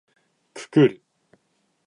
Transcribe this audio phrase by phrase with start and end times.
[0.55, 1.03] くくる